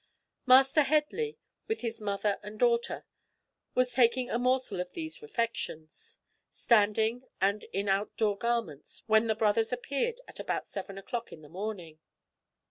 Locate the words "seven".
10.65-10.97